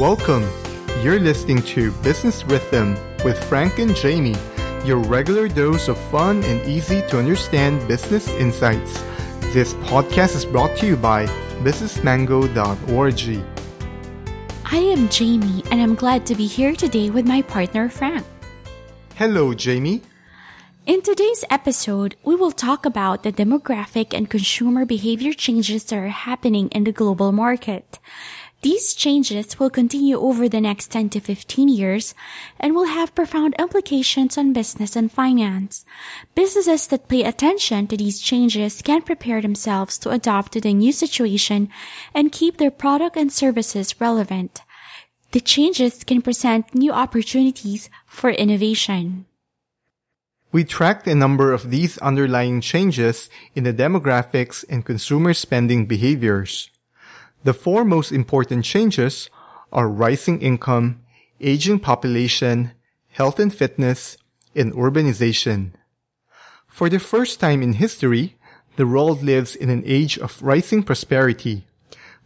Welcome. 0.00 0.48
You're 1.02 1.20
listening 1.20 1.60
to 1.76 1.92
Business 2.00 2.42
Rhythm 2.46 2.96
with 3.22 3.36
Frank 3.50 3.78
and 3.78 3.94
Jamie, 3.94 4.34
your 4.82 4.96
regular 4.96 5.46
dose 5.46 5.88
of 5.88 5.98
fun 6.10 6.42
and 6.44 6.66
easy 6.66 7.02
to 7.08 7.18
understand 7.18 7.86
business 7.86 8.26
insights. 8.28 9.02
This 9.52 9.74
podcast 9.74 10.36
is 10.36 10.46
brought 10.46 10.74
to 10.78 10.86
you 10.86 10.96
by 10.96 11.26
businessmango.org. 11.62 13.44
I 14.64 14.76
am 14.78 15.10
Jamie, 15.10 15.62
and 15.70 15.82
I'm 15.82 15.94
glad 15.94 16.24
to 16.24 16.34
be 16.34 16.46
here 16.46 16.74
today 16.74 17.10
with 17.10 17.28
my 17.28 17.42
partner 17.42 17.90
Frank. 17.90 18.24
Hello, 19.16 19.52
Jamie. 19.52 20.00
In 20.86 21.02
today's 21.02 21.44
episode, 21.50 22.16
we 22.24 22.34
will 22.34 22.52
talk 22.52 22.86
about 22.86 23.22
the 23.22 23.32
demographic 23.32 24.14
and 24.14 24.30
consumer 24.30 24.86
behavior 24.86 25.34
changes 25.34 25.84
that 25.84 25.98
are 25.98 26.08
happening 26.08 26.68
in 26.68 26.84
the 26.84 26.90
global 26.90 27.32
market. 27.32 27.98
These 28.62 28.92
changes 28.92 29.58
will 29.58 29.70
continue 29.70 30.20
over 30.20 30.46
the 30.46 30.60
next 30.60 30.90
10 30.90 31.08
to 31.10 31.20
15 31.20 31.68
years 31.68 32.14
and 32.58 32.74
will 32.74 32.86
have 32.86 33.14
profound 33.14 33.54
implications 33.58 34.36
on 34.36 34.52
business 34.52 34.96
and 34.96 35.10
finance. 35.10 35.86
Businesses 36.34 36.86
that 36.88 37.08
pay 37.08 37.24
attention 37.24 37.86
to 37.86 37.96
these 37.96 38.20
changes 38.20 38.82
can 38.82 39.00
prepare 39.00 39.40
themselves 39.40 39.96
to 39.98 40.10
adapt 40.10 40.52
to 40.52 40.60
the 40.60 40.74
new 40.74 40.92
situation 40.92 41.70
and 42.12 42.32
keep 42.32 42.58
their 42.58 42.70
product 42.70 43.16
and 43.16 43.32
services 43.32 43.98
relevant. 43.98 44.60
The 45.32 45.40
changes 45.40 46.04
can 46.04 46.20
present 46.20 46.74
new 46.74 46.92
opportunities 46.92 47.88
for 48.04 48.28
innovation. 48.28 49.24
We 50.52 50.64
tracked 50.64 51.06
a 51.06 51.14
number 51.14 51.52
of 51.52 51.70
these 51.70 51.96
underlying 51.98 52.60
changes 52.60 53.30
in 53.54 53.64
the 53.64 53.72
demographics 53.72 54.64
and 54.68 54.84
consumer 54.84 55.32
spending 55.32 55.86
behaviors. 55.86 56.68
The 57.44 57.54
four 57.54 57.84
most 57.84 58.12
important 58.12 58.64
changes 58.64 59.30
are 59.72 59.88
rising 59.88 60.40
income, 60.42 61.00
aging 61.40 61.80
population, 61.80 62.72
health 63.08 63.38
and 63.38 63.54
fitness, 63.54 64.16
and 64.54 64.72
urbanization. 64.72 65.72
For 66.66 66.88
the 66.88 66.98
first 66.98 67.40
time 67.40 67.62
in 67.62 67.74
history, 67.74 68.36
the 68.76 68.86
world 68.86 69.22
lives 69.22 69.56
in 69.56 69.70
an 69.70 69.82
age 69.86 70.18
of 70.18 70.42
rising 70.42 70.82
prosperity. 70.82 71.66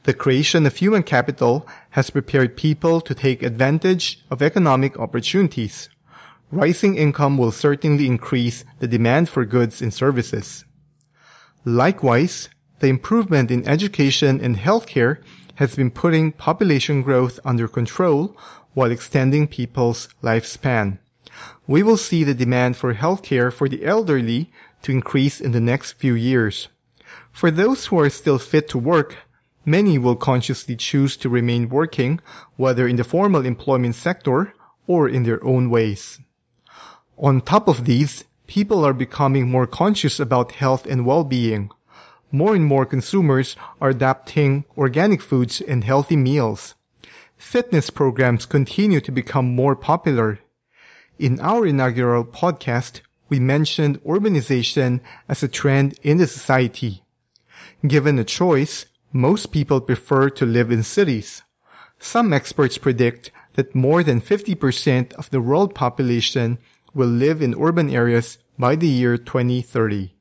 The 0.04 0.14
creation 0.14 0.66
of 0.66 0.76
human 0.76 1.02
capital 1.02 1.66
has 1.90 2.10
prepared 2.10 2.56
people 2.56 3.00
to 3.00 3.14
take 3.14 3.42
advantage 3.42 4.24
of 4.30 4.42
economic 4.42 4.98
opportunities 4.98 5.88
rising 6.54 6.96
income 6.96 7.36
will 7.36 7.52
certainly 7.52 8.06
increase 8.06 8.64
the 8.78 8.88
demand 8.88 9.28
for 9.28 9.44
goods 9.44 9.82
and 9.82 9.92
services. 9.92 10.64
Likewise, 11.64 12.48
the 12.80 12.88
improvement 12.88 13.50
in 13.50 13.66
education 13.66 14.40
and 14.40 14.56
healthcare 14.56 15.18
has 15.56 15.76
been 15.76 15.90
putting 15.90 16.32
population 16.32 17.02
growth 17.02 17.38
under 17.44 17.68
control 17.68 18.36
while 18.74 18.90
extending 18.90 19.46
people's 19.46 20.08
lifespan. 20.22 20.98
We 21.66 21.82
will 21.82 21.96
see 21.96 22.24
the 22.24 22.34
demand 22.34 22.76
for 22.76 22.94
healthcare 22.94 23.52
for 23.52 23.68
the 23.68 23.84
elderly 23.84 24.50
to 24.82 24.92
increase 24.92 25.40
in 25.40 25.52
the 25.52 25.60
next 25.60 25.92
few 25.92 26.14
years. 26.14 26.68
For 27.32 27.50
those 27.50 27.86
who 27.86 27.98
are 28.00 28.10
still 28.10 28.38
fit 28.38 28.68
to 28.70 28.78
work, 28.78 29.16
many 29.64 29.98
will 29.98 30.16
consciously 30.16 30.76
choose 30.76 31.16
to 31.18 31.28
remain 31.28 31.68
working, 31.68 32.20
whether 32.56 32.86
in 32.86 32.96
the 32.96 33.04
formal 33.04 33.46
employment 33.46 33.94
sector 33.94 34.54
or 34.86 35.08
in 35.08 35.22
their 35.22 35.42
own 35.44 35.70
ways. 35.70 36.20
On 37.16 37.40
top 37.40 37.68
of 37.68 37.84
these, 37.84 38.24
people 38.46 38.84
are 38.84 38.92
becoming 38.92 39.50
more 39.50 39.66
conscious 39.66 40.20
about 40.20 40.52
health 40.52 40.86
and 40.86 41.06
well-being. 41.06 41.70
More 42.34 42.56
and 42.56 42.64
more 42.64 42.84
consumers 42.84 43.54
are 43.80 43.90
adapting 43.90 44.64
organic 44.76 45.22
foods 45.22 45.60
and 45.60 45.84
healthy 45.84 46.16
meals. 46.16 46.74
Fitness 47.36 47.90
programs 47.90 48.44
continue 48.44 49.00
to 49.02 49.12
become 49.12 49.54
more 49.54 49.76
popular. 49.76 50.40
In 51.16 51.38
our 51.38 51.64
inaugural 51.64 52.24
podcast, 52.24 53.02
we 53.28 53.38
mentioned 53.38 54.02
urbanization 54.02 54.98
as 55.28 55.44
a 55.44 55.48
trend 55.48 55.96
in 56.02 56.18
the 56.18 56.26
society. 56.26 57.04
Given 57.86 58.18
a 58.18 58.24
choice, 58.24 58.86
most 59.12 59.52
people 59.52 59.80
prefer 59.80 60.28
to 60.30 60.44
live 60.44 60.72
in 60.72 60.82
cities. 60.82 61.44
Some 62.00 62.32
experts 62.32 62.78
predict 62.78 63.30
that 63.52 63.76
more 63.76 64.02
than 64.02 64.20
50% 64.20 65.12
of 65.12 65.30
the 65.30 65.40
world 65.40 65.72
population 65.72 66.58
will 66.92 67.06
live 67.06 67.40
in 67.40 67.54
urban 67.54 67.90
areas 67.90 68.38
by 68.58 68.74
the 68.74 68.88
year 68.88 69.16
2030. 69.16 70.13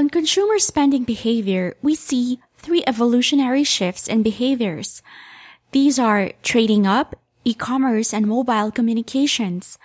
On 0.00 0.08
consumer 0.08 0.58
spending 0.58 1.04
behavior, 1.04 1.76
we 1.82 1.94
see 1.94 2.40
three 2.56 2.82
evolutionary 2.86 3.64
shifts 3.64 4.08
in 4.08 4.22
behaviors. 4.22 5.02
These 5.72 5.98
are 5.98 6.32
trading 6.42 6.86
up, 6.86 7.16
e-commerce, 7.44 8.14
and 8.14 8.26
mobile 8.26 8.70
communications. 8.70 9.76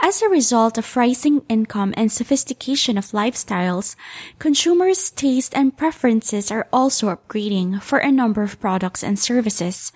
As 0.00 0.22
a 0.22 0.28
result 0.28 0.76
of 0.76 0.96
rising 0.96 1.42
income 1.48 1.94
and 1.96 2.10
sophistication 2.10 2.98
of 2.98 3.12
lifestyles, 3.12 3.94
consumers' 4.40 5.08
taste 5.08 5.54
and 5.56 5.78
preferences 5.78 6.50
are 6.50 6.66
also 6.72 7.14
upgrading 7.14 7.80
for 7.80 8.00
a 8.00 8.10
number 8.10 8.42
of 8.42 8.58
products 8.58 9.04
and 9.04 9.20
services. 9.20 9.92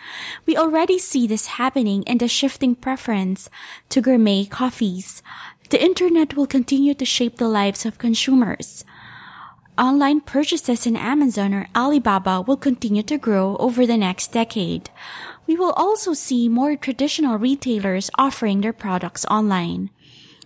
We 0.47 0.57
already 0.57 1.01
see 1.01 1.27
this 1.27 1.59
happening 1.59 2.05
in 2.05 2.19
the 2.19 2.29
shifting 2.29 2.77
preference 2.77 3.51
to 3.89 4.01
gourmet 4.01 4.45
coffees. 4.45 5.21
The 5.71 5.83
internet 5.83 6.37
will 6.37 6.47
continue 6.47 6.95
to 6.95 7.05
shape 7.05 7.39
the 7.39 7.49
lives 7.49 7.85
of 7.85 7.99
consumers. 7.99 8.85
Online 9.77 10.21
purchases 10.21 10.87
in 10.87 10.97
Amazon 10.97 11.53
or 11.53 11.67
Alibaba 11.75 12.41
will 12.41 12.57
continue 12.57 13.03
to 13.03 13.19
grow 13.19 13.57
over 13.57 13.85
the 13.85 13.97
next 13.97 14.31
decade. 14.31 14.89
We 15.49 15.57
will 15.57 15.73
also 15.73 16.13
see 16.13 16.49
more 16.49 16.77
traditional 16.77 17.39
retailers 17.39 18.09
offering 18.17 18.61
their 18.61 18.73
products 18.73 19.27
online. 19.29 19.91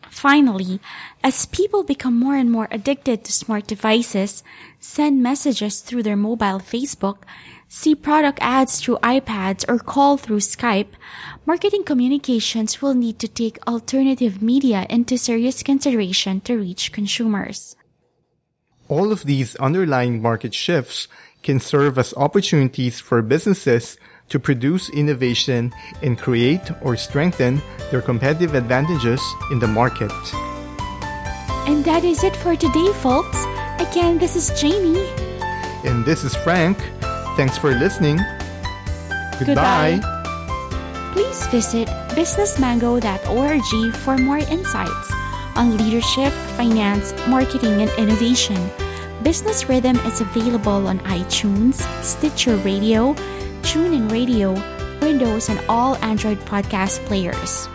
Finally, 0.08 0.80
as 1.22 1.44
people 1.44 1.84
become 1.84 2.18
more 2.18 2.36
and 2.36 2.50
more 2.50 2.68
addicted 2.70 3.22
to 3.24 3.32
smart 3.32 3.66
devices, 3.66 4.42
send 4.80 5.22
messages 5.22 5.82
through 5.82 6.04
their 6.04 6.16
mobile 6.16 6.58
Facebook, 6.58 7.18
see 7.68 7.94
product 7.94 8.38
ads 8.40 8.80
through 8.80 8.96
iPads 9.02 9.62
or 9.68 9.78
call 9.78 10.16
through 10.16 10.40
Skype, 10.40 10.96
marketing 11.44 11.84
communications 11.84 12.80
will 12.80 12.94
need 12.94 13.18
to 13.18 13.28
take 13.28 13.58
alternative 13.68 14.40
media 14.40 14.86
into 14.88 15.18
serious 15.18 15.62
consideration 15.62 16.40
to 16.40 16.56
reach 16.56 16.92
consumers. 16.92 17.76
All 18.88 19.12
of 19.12 19.24
these 19.24 19.54
underlying 19.56 20.22
market 20.22 20.54
shifts 20.54 21.08
can 21.42 21.60
serve 21.60 21.98
as 21.98 22.14
opportunities 22.16 23.00
for 23.00 23.20
businesses 23.22 23.98
to 24.30 24.38
produce 24.38 24.90
innovation 24.90 25.72
and 26.02 26.18
create 26.18 26.70
or 26.82 26.96
strengthen 26.96 27.62
their 27.90 28.02
competitive 28.02 28.54
advantages 28.54 29.20
in 29.50 29.58
the 29.58 29.68
market. 29.68 30.12
And 31.68 31.84
that 31.84 32.04
is 32.04 32.24
it 32.24 32.34
for 32.36 32.56
today, 32.56 32.92
folks. 32.94 33.44
Again, 33.78 34.18
this 34.18 34.36
is 34.36 34.50
Jamie. 34.60 35.06
And 35.84 36.04
this 36.04 36.24
is 36.24 36.34
Frank. 36.36 36.78
Thanks 37.36 37.56
for 37.56 37.72
listening. 37.72 38.18
Goodbye. 39.38 40.00
Goodbye. 40.00 41.12
Please 41.12 41.46
visit 41.48 41.88
businessmango.org 42.16 43.96
for 43.96 44.18
more 44.18 44.38
insights 44.38 45.17
on 45.58 45.76
leadership, 45.76 46.32
finance, 46.56 47.12
marketing, 47.26 47.82
and 47.82 47.90
innovation. 47.98 48.70
Business 49.22 49.68
Rhythm 49.68 49.96
is 50.06 50.20
available 50.20 50.86
on 50.86 51.00
iTunes, 51.00 51.82
Stitcher 52.02 52.56
Radio, 52.58 53.14
TuneIn 53.62 54.10
Radio, 54.10 54.54
Windows, 55.00 55.48
and 55.48 55.60
all 55.68 55.96
Android 55.96 56.38
podcast 56.46 57.04
players. 57.06 57.68